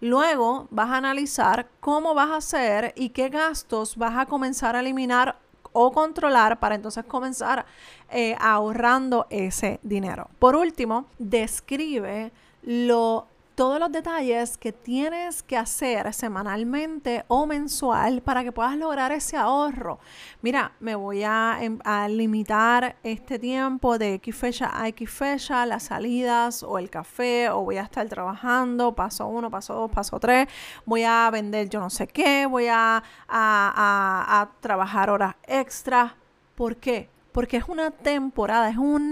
Luego 0.00 0.66
vas 0.70 0.90
a 0.90 0.96
analizar 0.96 1.68
cómo 1.78 2.14
vas 2.14 2.30
a 2.30 2.36
hacer 2.36 2.92
y 2.96 3.10
qué 3.10 3.28
gastos 3.28 3.96
vas 3.96 4.18
a 4.18 4.26
comenzar 4.26 4.74
a 4.74 4.80
eliminar 4.80 5.36
o 5.72 5.92
controlar 5.92 6.58
para 6.60 6.74
entonces 6.74 7.04
comenzar 7.04 7.64
eh, 8.10 8.36
ahorrando 8.40 9.26
ese 9.30 9.80
dinero. 9.82 10.28
Por 10.38 10.56
último, 10.56 11.06
describe 11.18 12.32
lo 12.62 13.26
todos 13.54 13.78
los 13.78 13.92
detalles 13.92 14.56
que 14.56 14.72
tienes 14.72 15.42
que 15.42 15.56
hacer 15.56 16.12
semanalmente 16.14 17.24
o 17.28 17.46
mensual 17.46 18.22
para 18.22 18.42
que 18.44 18.52
puedas 18.52 18.76
lograr 18.76 19.12
ese 19.12 19.36
ahorro. 19.36 19.98
Mira, 20.40 20.72
me 20.80 20.94
voy 20.94 21.22
a, 21.24 21.58
em, 21.60 21.78
limitar 22.08 22.96
este 23.02 23.38
tiempo 23.38 23.98
de 23.98 24.14
X 24.14 24.36
fecha 24.36 24.70
a 24.72 24.88
X 24.88 25.10
fecha, 25.10 25.66
las 25.66 25.84
salidas 25.84 26.62
o 26.62 26.78
el 26.78 26.90
café, 26.90 27.50
o 27.50 27.62
voy 27.62 27.76
a 27.76 27.82
estar 27.82 28.08
trabajando, 28.08 28.94
paso 28.94 29.26
uno, 29.26 29.50
paso 29.50 29.74
dos, 29.74 29.90
paso 29.90 30.18
tres, 30.18 30.48
voy 30.84 31.04
a 31.04 31.28
vender 31.30 31.68
yo 31.68 31.80
no 31.80 31.90
sé 31.90 32.06
qué, 32.06 32.46
voy 32.46 32.66
a, 32.68 33.02
a, 33.28 34.40
a 34.40 34.50
trabajar 34.60 35.10
horas 35.10 35.34
extras. 35.46 36.12
¿Por 36.54 36.76
qué? 36.76 37.08
Porque 37.32 37.56
es 37.56 37.64
una 37.68 37.90
temporada, 37.90 38.68
es 38.68 38.76
un, 38.76 39.02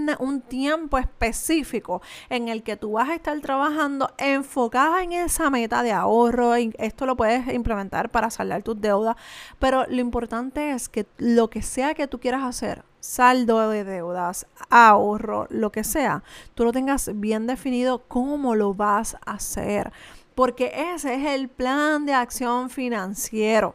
tiempo 0.48 0.98
específico 0.98 2.02
en 2.28 2.48
el 2.48 2.62
que 2.62 2.76
tú 2.76 2.92
vas 2.92 3.08
a 3.08 3.14
estar 3.14 3.38
trabajando 3.40 4.10
enfocada 4.18 5.02
en 5.02 5.12
esa 5.12 5.50
meta 5.50 5.82
de 5.82 5.92
ahorro. 5.92 6.54
esto 6.54 7.06
lo 7.06 7.16
puedes 7.16 7.52
implementar 7.52 8.10
para 8.10 8.30
saldar 8.30 8.62
tus 8.62 8.80
deudas, 8.80 9.16
pero 9.58 9.86
lo 9.88 10.00
importante 10.00 10.72
es 10.72 10.88
que 10.88 11.06
lo 11.18 11.50
que 11.50 11.62
sea 11.62 11.94
que 11.94 12.06
tú 12.06 12.20
quieras 12.20 12.44
hacer, 12.44 12.84
saldo 13.00 13.68
de 13.70 13.84
deudas, 13.84 14.46
ahorro, 14.68 15.46
lo 15.50 15.72
que 15.72 15.84
sea, 15.84 16.22
tú 16.54 16.64
lo 16.64 16.72
tengas 16.72 17.10
bien 17.14 17.46
definido 17.46 18.02
cómo 18.08 18.54
lo 18.54 18.74
vas 18.74 19.16
a 19.26 19.32
hacer, 19.32 19.92
porque 20.34 20.72
ese 20.94 21.14
es 21.14 21.26
el 21.26 21.48
plan 21.48 22.06
de 22.06 22.14
acción 22.14 22.70
financiero. 22.70 23.74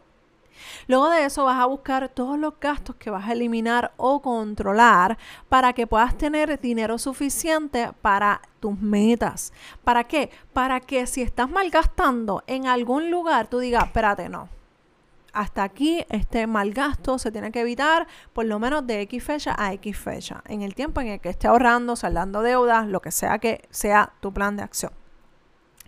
Luego 0.88 1.10
de 1.10 1.26
eso 1.26 1.46
vas 1.46 1.60
a 1.60 1.66
buscar 1.66 2.10
todos 2.10 2.38
los 2.38 2.60
gastos 2.60 2.96
que 2.96 3.10
vas 3.10 3.28
a 3.28 3.34
eliminar 3.34 3.94
o 3.98 4.22
controlar 4.22 5.18
para 5.50 5.74
que 5.74 5.88
puedas 5.88 6.18
tener 6.18 6.60
dinero 6.60 6.98
suficiente 6.98 7.92
para 8.02 8.42
tus 8.60 8.80
metas. 8.80 9.54
¿Para 9.84 10.06
qué? 10.06 10.32
Para 10.54 10.80
que 10.80 11.08
si 11.08 11.22
estás 11.22 11.50
malgastando 11.50 12.44
en 12.48 12.68
algún 12.68 13.12
lugar, 13.12 13.48
tú 13.48 13.60
digas, 13.60 13.86
espérate, 13.86 14.30
no. 14.30 14.50
Hasta 15.34 15.64
aquí 15.64 16.06
este 16.10 16.48
mal 16.48 16.72
gasto 16.72 17.20
se 17.20 17.30
tiene 17.30 17.52
que 17.52 17.60
evitar 17.60 18.08
por 18.32 18.46
lo 18.46 18.58
menos 18.58 18.88
de 18.88 19.02
X 19.02 19.22
fecha 19.22 19.54
a 19.58 19.74
X 19.74 19.98
fecha, 19.98 20.42
en 20.48 20.62
el 20.62 20.74
tiempo 20.76 21.02
en 21.02 21.08
el 21.08 21.20
que 21.20 21.28
esté 21.28 21.48
ahorrando, 21.48 21.98
saldando 21.98 22.42
deudas, 22.42 22.88
lo 22.88 23.02
que 23.02 23.12
sea 23.12 23.38
que 23.40 23.68
sea 23.70 24.14
tu 24.22 24.34
plan 24.34 24.56
de 24.56 24.64
acción. 24.64 24.94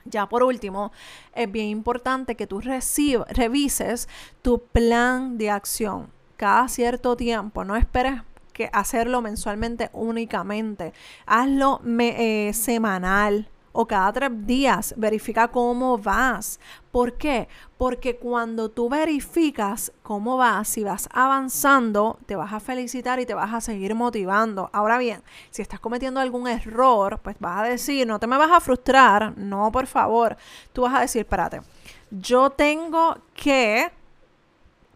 Ya 0.10 0.28
por 0.28 0.44
último, 0.44 0.92
es 1.34 1.52
bien 1.52 1.68
importante 1.68 2.36
que 2.36 2.48
tú 2.48 2.62
revises 2.62 4.08
tu 4.42 4.64
plan 4.64 5.38
de 5.38 5.50
acción 5.50 6.12
cada 6.36 6.68
cierto 6.68 7.16
tiempo. 7.18 7.64
No 7.64 7.76
esperes 7.76 8.22
que 8.54 8.70
hacerlo 8.74 9.22
mensualmente 9.22 9.90
únicamente. 9.94 10.94
Hazlo 11.26 11.82
eh, 11.86 12.52
semanal 12.54 13.50
o 13.80 13.86
cada 13.86 14.12
tres 14.12 14.32
días. 14.48 14.96
Verifica 14.98 15.50
cómo 15.50 16.00
vas. 16.00 16.60
¿Por 16.90 17.14
qué? 17.14 17.48
Porque 17.78 18.18
cuando 18.18 18.70
tú 18.70 18.90
verificas 18.90 19.92
cómo 20.02 20.36
vas, 20.36 20.68
si 20.68 20.84
vas 20.84 21.08
avanzando, 21.14 22.18
te 22.26 22.36
vas 22.36 22.54
a 22.54 22.60
felicitar 22.60 23.20
y 23.20 23.28
te 23.28 23.36
vas 23.36 23.54
a 23.54 23.62
seguir 23.62 23.94
motivando. 23.94 24.72
Ahora 24.74 24.98
bien, 24.98 25.22
si 25.52 25.62
estás 25.62 25.80
cometiendo 25.80 26.20
algún 26.20 26.48
error, 26.48 27.20
pues 27.22 27.36
vas 27.40 27.60
a 27.60 27.70
decir, 27.70 28.08
no 28.08 28.20
te 28.20 28.26
me 28.26 28.36
vas 28.36 28.50
a 28.52 28.60
frustrar, 28.60 29.38
no, 29.38 29.72
por 29.72 29.86
favor. 29.86 30.38
Tú 30.74 30.82
vas 30.82 30.96
a 30.96 31.02
decir, 31.02 31.20
espérate, 31.22 31.62
yo 32.10 32.50
tengo 32.50 33.16
que 33.36 33.92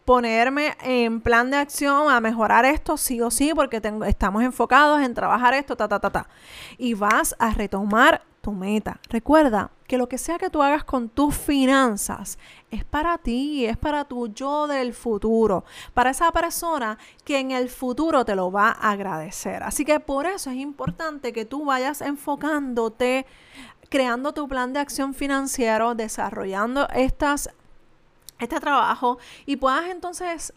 ponerme 0.06 0.76
en 0.82 1.22
plan 1.22 1.52
de 1.52 1.58
acción 1.58 2.10
a 2.10 2.20
mejorar 2.20 2.66
esto 2.66 2.98
sí 2.98 3.22
o 3.22 3.30
sí 3.30 3.52
porque 3.54 3.80
estamos 4.08 4.42
enfocados 4.42 5.02
en 5.02 5.14
trabajar 5.14 5.54
esto, 5.54 5.78
ta, 5.78 5.88
ta, 5.88 6.00
ta, 6.00 6.10
ta. 6.10 6.28
Y 6.80 6.96
vas 6.96 7.36
a 7.38 7.52
retomar 7.52 8.24
tu 8.42 8.52
meta. 8.52 9.00
Recuerda 9.10 9.72
que 9.88 9.98
lo 9.98 10.10
que 10.10 10.18
sea 10.18 10.38
que 10.38 10.50
tú 10.50 10.62
hagas 10.62 10.84
con 10.84 11.10
tus 11.10 11.36
finanzas 11.36 12.40
es 12.70 12.84
para 12.84 13.18
ti, 13.18 13.66
es 13.66 13.78
para 13.78 14.06
tu 14.06 14.28
yo 14.28 14.68
del 14.68 14.94
futuro, 14.94 15.64
para 15.94 16.10
esa 16.10 16.32
persona 16.32 16.98
que 17.24 17.40
en 17.40 17.52
el 17.52 17.70
futuro 17.70 18.26
te 18.26 18.36
lo 18.36 18.52
va 18.52 18.70
a 18.70 18.92
agradecer. 18.92 19.64
Así 19.64 19.86
que 19.86 20.00
por 20.00 20.26
eso 20.26 20.50
es 20.50 20.58
importante 20.58 21.34
que 21.34 21.46
tú 21.46 21.66
vayas 21.66 22.02
enfocándote, 22.02 23.26
creando 23.90 24.34
tu 24.34 24.48
plan 24.48 24.74
de 24.74 24.80
acción 24.80 25.14
financiero, 25.14 25.94
desarrollando 25.94 26.88
estas, 26.90 27.50
este 28.40 28.60
trabajo 28.60 29.20
y 29.46 29.58
puedas 29.58 29.88
entonces 29.88 30.54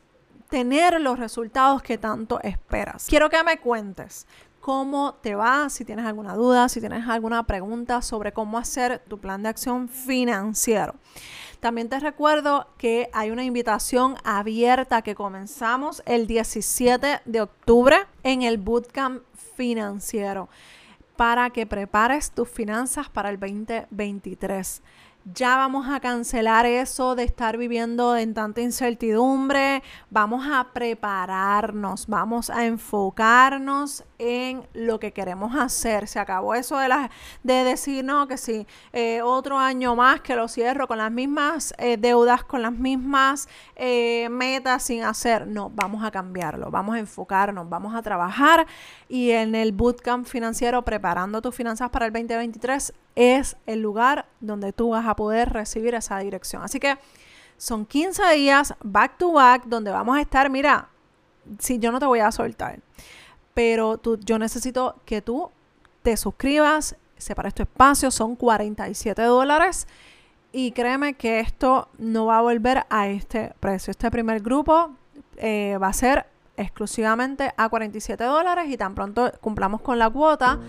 tener 0.48 1.00
los 1.00 1.18
resultados 1.18 1.82
que 1.82 1.98
tanto 1.98 2.40
esperas. 2.42 3.06
Quiero 3.08 3.28
que 3.28 3.42
me 3.42 3.58
cuentes 3.58 4.26
cómo 4.64 5.16
te 5.20 5.34
va, 5.34 5.68
si 5.68 5.84
tienes 5.84 6.06
alguna 6.06 6.32
duda, 6.32 6.70
si 6.70 6.80
tienes 6.80 7.06
alguna 7.06 7.42
pregunta 7.42 8.00
sobre 8.00 8.32
cómo 8.32 8.56
hacer 8.56 8.98
tu 9.06 9.18
plan 9.18 9.42
de 9.42 9.50
acción 9.50 9.90
financiero. 9.90 10.94
También 11.60 11.90
te 11.90 12.00
recuerdo 12.00 12.66
que 12.78 13.10
hay 13.12 13.30
una 13.30 13.44
invitación 13.44 14.16
abierta 14.24 15.02
que 15.02 15.14
comenzamos 15.14 16.02
el 16.06 16.26
17 16.26 17.20
de 17.26 17.40
octubre 17.42 18.06
en 18.22 18.40
el 18.40 18.56
Bootcamp 18.56 19.22
financiero 19.54 20.48
para 21.14 21.50
que 21.50 21.66
prepares 21.66 22.30
tus 22.30 22.48
finanzas 22.48 23.10
para 23.10 23.28
el 23.28 23.38
2023 23.38 24.82
ya 25.32 25.56
vamos 25.56 25.88
a 25.88 26.00
cancelar 26.00 26.66
eso 26.66 27.14
de 27.14 27.22
estar 27.22 27.56
viviendo 27.56 28.16
en 28.16 28.34
tanta 28.34 28.60
incertidumbre, 28.60 29.82
vamos 30.10 30.46
a 30.46 30.72
prepararnos, 30.72 32.06
vamos 32.06 32.50
a 32.50 32.66
enfocarnos 32.66 34.04
en 34.18 34.66
lo 34.72 34.98
que 34.98 35.12
queremos 35.12 35.56
hacer. 35.56 36.08
Se 36.08 36.18
acabó 36.18 36.54
eso 36.54 36.78
de, 36.78 36.88
la, 36.88 37.10
de 37.42 37.64
decir, 37.64 38.04
no, 38.04 38.26
que 38.28 38.36
si 38.36 38.66
eh, 38.92 39.22
otro 39.22 39.58
año 39.58 39.96
más 39.96 40.20
que 40.20 40.36
lo 40.36 40.48
cierro 40.48 40.86
con 40.86 40.98
las 40.98 41.10
mismas 41.10 41.74
eh, 41.78 41.96
deudas, 41.96 42.44
con 42.44 42.62
las 42.62 42.72
mismas 42.72 43.48
eh, 43.76 44.28
metas 44.30 44.82
sin 44.84 45.02
hacer. 45.02 45.46
No, 45.46 45.70
vamos 45.70 46.04
a 46.04 46.10
cambiarlo, 46.10 46.70
vamos 46.70 46.96
a 46.96 46.98
enfocarnos, 46.98 47.68
vamos 47.68 47.94
a 47.94 48.02
trabajar 48.02 48.66
y 49.08 49.30
en 49.30 49.54
el 49.54 49.72
bootcamp 49.72 50.26
financiero 50.26 50.82
preparando 50.82 51.40
tus 51.42 51.54
finanzas 51.54 51.90
para 51.90 52.06
el 52.06 52.12
2023 52.12 52.92
es 53.14 53.56
el 53.66 53.80
lugar 53.80 54.26
donde 54.40 54.72
tú 54.72 54.90
vas 54.90 55.06
a 55.06 55.14
poder 55.14 55.52
recibir 55.52 55.94
esa 55.94 56.18
dirección. 56.18 56.62
Así 56.62 56.80
que 56.80 56.98
son 57.56 57.86
15 57.86 58.34
días 58.34 58.74
back 58.82 59.18
to 59.18 59.32
back 59.32 59.64
donde 59.66 59.90
vamos 59.90 60.16
a 60.16 60.20
estar, 60.20 60.50
mira, 60.50 60.88
si 61.58 61.78
yo 61.78 61.92
no 61.92 61.98
te 61.98 62.06
voy 62.06 62.20
a 62.20 62.32
soltar, 62.32 62.80
pero 63.54 63.98
tú, 63.98 64.18
yo 64.18 64.38
necesito 64.38 64.96
que 65.04 65.22
tú 65.22 65.50
te 66.02 66.16
suscribas, 66.16 66.96
separes 67.16 67.54
tu 67.54 67.62
espacio, 67.62 68.10
son 68.10 68.36
47 68.36 69.22
dólares. 69.22 69.86
Y 70.52 70.72
créeme 70.72 71.14
que 71.14 71.40
esto 71.40 71.88
no 71.98 72.26
va 72.26 72.38
a 72.38 72.42
volver 72.42 72.84
a 72.90 73.08
este 73.08 73.54
precio. 73.58 73.90
Este 73.90 74.10
primer 74.10 74.40
grupo 74.40 74.90
eh, 75.36 75.78
va 75.82 75.88
a 75.88 75.92
ser 75.92 76.26
exclusivamente 76.56 77.52
a 77.56 77.68
47 77.68 78.22
dólares 78.22 78.66
y 78.68 78.76
tan 78.76 78.94
pronto 78.94 79.32
cumplamos 79.40 79.80
con 79.80 79.98
la 79.98 80.08
cuota 80.08 80.60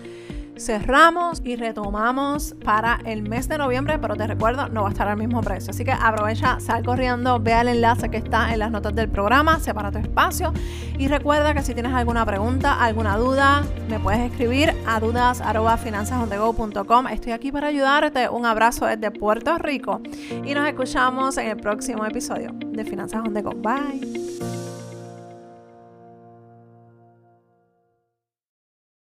cerramos 0.58 1.40
y 1.44 1.56
retomamos 1.56 2.54
para 2.64 2.98
el 3.04 3.22
mes 3.22 3.48
de 3.48 3.58
noviembre, 3.58 3.98
pero 3.98 4.16
te 4.16 4.26
recuerdo, 4.26 4.68
no 4.68 4.82
va 4.82 4.88
a 4.88 4.92
estar 4.92 5.08
al 5.08 5.16
mismo 5.16 5.40
precio. 5.40 5.70
Así 5.70 5.84
que 5.84 5.92
aprovecha, 5.92 6.60
sal 6.60 6.84
corriendo, 6.84 7.38
ve 7.40 7.60
el 7.60 7.68
enlace 7.68 8.08
que 8.08 8.16
está 8.16 8.52
en 8.52 8.60
las 8.60 8.70
notas 8.70 8.94
del 8.94 9.08
programa, 9.08 9.60
separa 9.60 9.90
tu 9.90 9.98
espacio 9.98 10.52
y 10.98 11.08
recuerda 11.08 11.54
que 11.54 11.62
si 11.62 11.74
tienes 11.74 11.92
alguna 11.92 12.24
pregunta, 12.24 12.82
alguna 12.82 13.16
duda, 13.16 13.62
me 13.88 13.98
puedes 13.98 14.30
escribir 14.30 14.74
a 14.86 15.00
dudas@finanzasondego.com. 15.00 17.06
Estoy 17.08 17.32
aquí 17.32 17.52
para 17.52 17.68
ayudarte. 17.68 18.28
Un 18.28 18.46
abrazo 18.46 18.86
desde 18.86 19.10
Puerto 19.10 19.58
Rico 19.58 20.00
y 20.44 20.54
nos 20.54 20.66
escuchamos 20.66 21.36
en 21.38 21.48
el 21.48 21.56
próximo 21.56 22.04
episodio 22.04 22.50
de 22.52 22.84
Finanzas 22.84 23.22
on 23.26 23.34
Go. 23.34 23.50
Bye. 23.50 24.65